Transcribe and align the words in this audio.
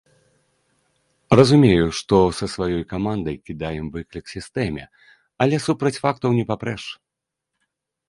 Разумею, 1.39 1.85
што 1.99 2.17
са 2.39 2.45
сваёй 2.55 2.83
камандай 2.95 3.35
кідаем 3.51 3.87
выклік 4.01 4.25
сістэме, 4.35 4.83
але 5.45 5.55
супраць 5.71 5.97
фактаў 6.03 6.29
не 6.43 6.51
папрэш. 6.53 6.83